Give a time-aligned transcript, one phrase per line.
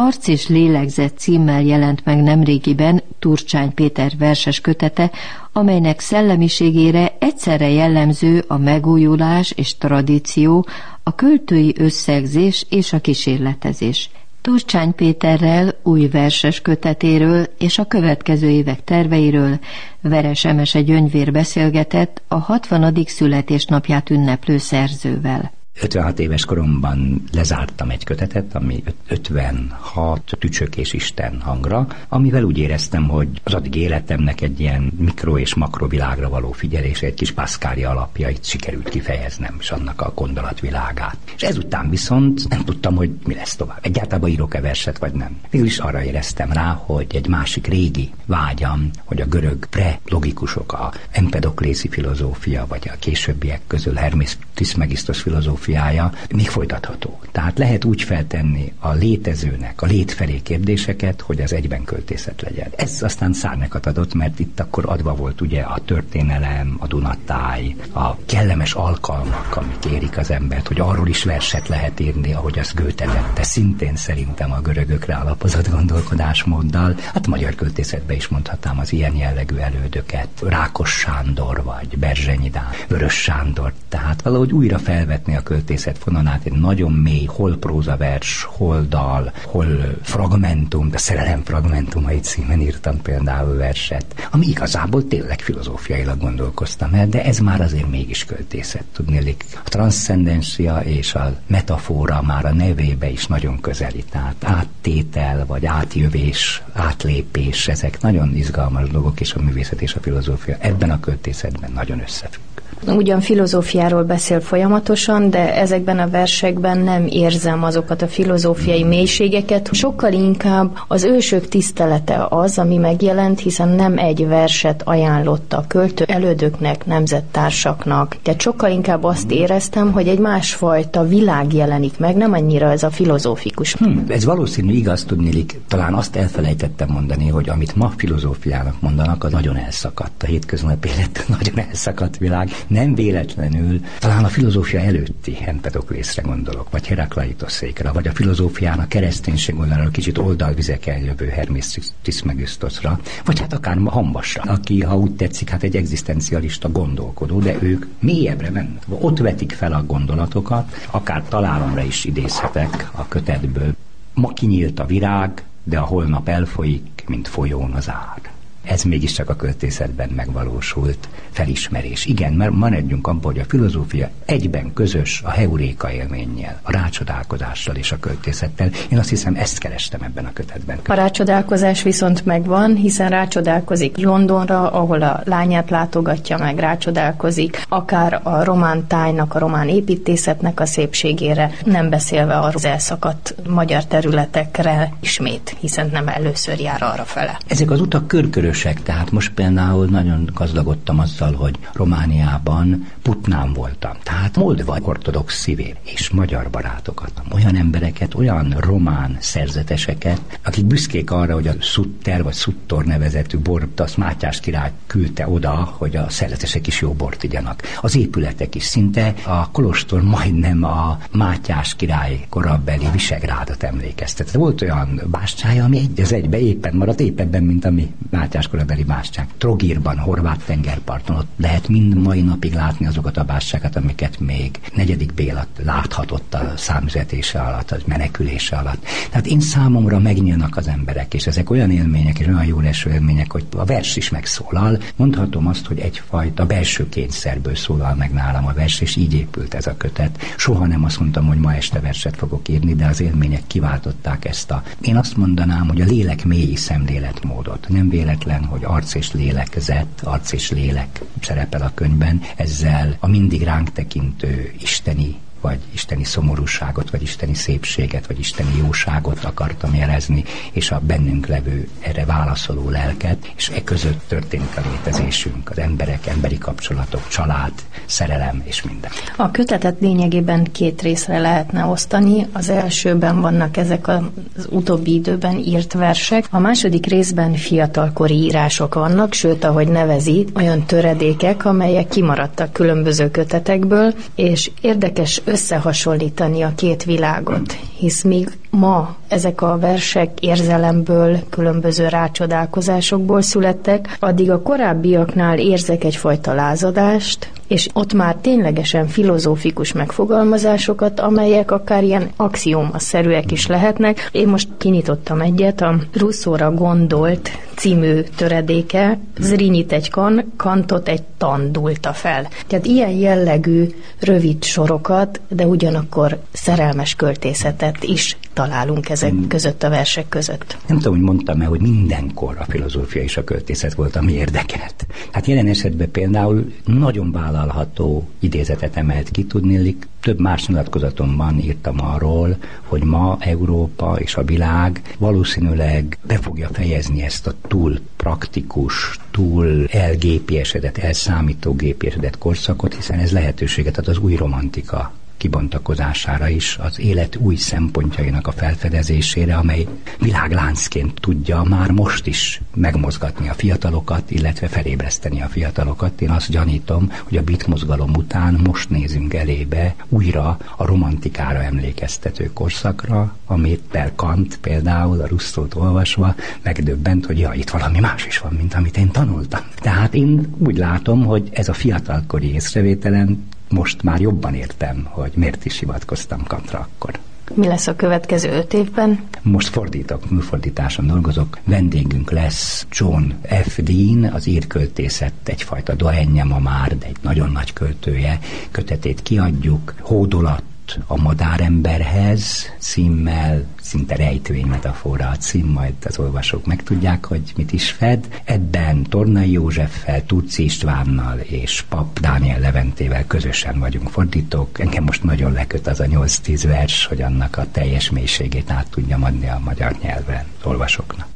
[0.00, 5.10] Arc és lélegzet címmel jelent meg nemrégiben Turcsány Péter verses kötete,
[5.52, 10.66] amelynek szellemiségére egyszerre jellemző a megújulás és tradíció,
[11.02, 14.10] a költői összegzés és a kísérletezés.
[14.40, 19.58] Turcsány Péterrel új verses kötetéről és a következő évek terveiről
[20.00, 22.94] Veres Emese Gyöngyvér beszélgetett a 60.
[23.06, 25.56] születésnapját ünneplő szerzővel.
[25.82, 33.08] 56 éves koromban lezártam egy kötetet, ami 56 tücsök és Isten hangra, amivel úgy éreztem,
[33.08, 38.44] hogy az addig életemnek egy ilyen mikro és makrovilágra való figyelés, egy kis paszkári alapjait
[38.44, 41.16] sikerült kifejeznem, és annak a gondolatvilágát.
[41.36, 43.78] És ezután viszont nem tudtam, hogy mi lesz tovább.
[43.82, 45.36] Egyáltalán írok-e verset, vagy nem.
[45.50, 50.92] Végül is arra éreztem rá, hogy egy másik régi vágyam, hogy a görög pre-logikusok, a
[51.10, 57.20] empedoklészi filozófia, vagy a későbbiek közül Hermes Trismegistos filozófia, filozófiája még folytatható.
[57.32, 62.68] Tehát lehet úgy feltenni a létezőnek, a létfelé kérdéseket, hogy az egyben költészet legyen.
[62.76, 68.16] Ez aztán szárnyakat adott, mert itt akkor adva volt ugye a történelem, a Dunatáj, a
[68.26, 73.04] kellemes alkalmak, amik érik az embert, hogy arról is verset lehet írni, ahogy az Goethe
[73.04, 76.94] tette, szintén szerintem a görögökre alapozott gondolkodásmóddal.
[77.12, 83.14] Hát magyar költészetben is mondhatnám az ilyen jellegű elődöket, Rákos Sándor vagy Berzsenyi Dán, Vörös
[83.14, 89.32] Sándor, tehát valahogy újra felvetni a költészet fonalát egy nagyon mély, hol prózavers, hol dal,
[89.44, 89.66] hol
[90.02, 97.24] fragmentum, de szerelem fragmentumai címen írtam például verset, ami igazából tényleg filozófiailag gondolkoztam el, de
[97.24, 99.44] ez már azért mégis költészet, tudnélik.
[99.64, 106.62] A transzcendencia és a metafora már a nevébe is nagyon közeli, tehát áttétel, vagy átjövés,
[106.72, 112.00] átlépés, ezek nagyon izgalmas dolgok, és a művészet és a filozófia ebben a költészetben nagyon
[112.00, 112.47] összefügg.
[112.86, 119.68] Ugyan filozófiáról beszél folyamatosan, de ezekben a versekben nem érzem azokat a filozófiai mélységeket.
[119.72, 126.04] Sokkal inkább az ősök tisztelete az, ami megjelent, hiszen nem egy verset ajánlott a költő
[126.04, 128.16] elődöknek, nemzettársaknak.
[128.22, 132.90] Tehát sokkal inkább azt éreztem, hogy egy másfajta világ jelenik meg, nem annyira ez a
[132.90, 133.72] filozófikus.
[133.72, 135.60] Hmm, ez valószínű igaz tudnélik.
[135.68, 140.22] Talán azt elfelejtettem mondani, hogy amit ma filozófiának mondanak, az nagyon elszakadt.
[140.22, 146.86] A hétköznapi élet nagyon elszakadt világ nem véletlenül, talán a filozófia előtti Empedoklészre gondolok, vagy
[146.86, 154.42] Herakleitoszékra, vagy a filozófiának kereszténység oldalára kicsit oldalvizeken jövő Hermész Trismegistusra, vagy hát akár Hambasra,
[154.42, 158.82] aki, ha úgy tetszik, hát egy egzisztencialista gondolkodó, de ők mélyebbre mennek.
[158.88, 163.74] Ott vetik fel a gondolatokat, akár találomra is idézhetek a kötetből.
[164.14, 169.36] Ma kinyílt a virág, de a holnap elfolyik, mint folyón az ár ez mégiscsak a
[169.36, 172.06] költészetben megvalósult felismerés.
[172.06, 177.92] Igen, mert maradjunk abban, hogy a filozófia egyben közös a heuréka élménnyel, a rácsodálkozással és
[177.92, 178.70] a költészettel.
[178.90, 180.78] Én azt hiszem, ezt kerestem ebben a kötetben.
[180.86, 188.44] A rácsodálkozás viszont megvan, hiszen rácsodálkozik Londonra, ahol a lányát látogatja meg, rácsodálkozik, akár a
[188.44, 195.88] román tájnak, a román építészetnek a szépségére, nem beszélve az elszakadt magyar területekre ismét, hiszen
[195.92, 197.38] nem először jár arra fele.
[197.46, 203.92] Ezek az utak körkörös erősek, tehát most például nagyon gazdagodtam azzal, hogy Romániában putnám voltam.
[204.02, 211.34] Tehát Moldva ortodox szívér és magyar barátokat, olyan embereket, olyan román szerzeteseket, akik büszkék arra,
[211.34, 216.66] hogy a Sutter vagy Suttor nevezetű bort, azt Mátyás király küldte oda, hogy a szerzetesek
[216.66, 217.62] is jó bort igyanak.
[217.80, 224.32] Az épületek is szinte a kolostor majdnem a Mátyás király korabeli Visegrádot emlékeztet.
[224.32, 229.28] Volt olyan bástyája, ami egy az egybe éppen maradt, épebben, mint ami Mátyás korabeli bástyák.
[229.38, 235.14] Trogírban, horvát tengerparton ott lehet mind mai napig látni azokat a bástyákat, amiket még negyedik
[235.14, 238.84] Béla láthatott a számüzetése alatt, a menekülése alatt.
[239.10, 243.32] Tehát én számomra megnyílnak az emberek, és ezek olyan élmények, és olyan jó leső élmények,
[243.32, 244.78] hogy a vers is megszólal.
[244.96, 249.66] Mondhatom azt, hogy egyfajta belső kényszerből szólal meg nálam a vers, és így épült ez
[249.66, 250.18] a kötet.
[250.36, 254.50] Soha nem azt mondtam, hogy ma este verset fogok írni, de az élmények kiváltották ezt
[254.50, 254.62] a...
[254.80, 257.66] Én azt mondanám, hogy a lélek mély szemléletmódot.
[257.68, 263.06] Nem véletlen könyvben, hogy arc és lélekezet, arc és lélek szerepel a könyvben, ezzel a
[263.06, 270.24] mindig ránk tekintő isteni vagy isteni szomorúságot, vagy isteni szépséget, vagy isteni jóságot akartam jelezni,
[270.52, 276.06] és a bennünk levő erre válaszoló lelket, és e között történik a létezésünk, az emberek,
[276.06, 277.52] emberi kapcsolatok, család,
[277.86, 278.90] szerelem és minden.
[279.16, 282.26] A kötetet lényegében két részre lehetne osztani.
[282.32, 289.12] Az elsőben vannak ezek az utóbbi időben írt versek, a második részben fiatalkori írások vannak,
[289.12, 297.52] sőt, ahogy nevezi, olyan töredékek, amelyek kimaradtak különböző kötetekből, és érdekes összehasonlítani a két világot,
[297.78, 306.34] hisz míg ma ezek a versek érzelemből, különböző rácsodálkozásokból születtek, addig a korábbiaknál érzek egyfajta
[306.34, 314.08] lázadást, és ott már ténylegesen filozófikus megfogalmazásokat, amelyek akár ilyen axiomaszerűek is lehetnek.
[314.12, 321.52] Én most kinyitottam egyet, a Russzóra gondolt című töredéke, Zrinyit egy kan, kantot egy tan
[321.52, 322.28] dulta fel.
[322.46, 323.66] Tehát ilyen jellegű
[324.00, 329.26] rövid sorokat, de ugyanakkor szerelmes költészetet is találunk ezek hmm.
[329.26, 330.56] között a versek között.
[330.66, 334.86] Nem tudom, hogy mondtam-e, hogy mindenkor a filozófia és a költészet volt, ami érdekelt.
[335.10, 342.36] Hát jelen esetben például nagyon vállalható idézetet emelt ki, tudnélik, több más nyilatkozatomban írtam arról,
[342.62, 349.66] hogy ma Európa és a világ valószínűleg be fogja fejezni ezt a túl praktikus, túl
[349.70, 357.36] elgépiesedett, elszámítógépiesedett korszakot, hiszen ez lehetőséget ad az új romantika kibontakozására is, az élet új
[357.36, 359.66] szempontjainak a felfedezésére, amely
[359.98, 366.00] világláncként tudja már most is megmozgatni a fiatalokat, illetve felébreszteni a fiatalokat.
[366.00, 372.30] Én azt gyanítom, hogy a bit mozgalom után most nézünk elébe újra a romantikára emlékeztető
[372.32, 378.18] korszakra, amit per Kant például a Russzót olvasva megdöbbent, hogy ja, itt valami más is
[378.18, 379.40] van, mint amit én tanultam.
[379.60, 385.44] Tehát én úgy látom, hogy ez a fiatalkori észrevételem most már jobban értem, hogy miért
[385.44, 386.98] is hivatkoztam Kantra akkor.
[387.34, 389.04] Mi lesz a következő öt évben?
[389.22, 391.38] Most fordítok, műfordításon dolgozok.
[391.44, 393.12] Vendégünk lesz John
[393.42, 393.58] F.
[393.62, 398.18] Dean, az írköltészet egyfajta doenje ma már, de egy nagyon nagy költője.
[398.50, 399.74] Kötetét kiadjuk.
[399.80, 400.42] Hódolat
[400.86, 407.70] a madáremberhez címmel, szinte rejtői metafora a cím, majd az olvasók megtudják, hogy mit is
[407.70, 408.22] fed.
[408.24, 414.58] Ebben Tornai Józseffel, Turci Istvánnal és Pap Dániel Leventével közösen vagyunk fordítók.
[414.58, 419.04] Engem most nagyon leköt az a 8-10 vers, hogy annak a teljes mélységét át tudjam
[419.04, 421.06] adni a magyar nyelven olvasóknak.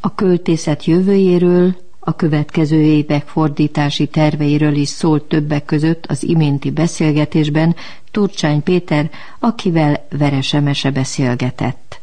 [0.00, 7.76] A költészet jövőjéről a következő évek fordítási terveiről is szólt többek között az iménti beszélgetésben
[8.10, 12.00] Turcsány Péter, akivel Veresemese beszélgetett.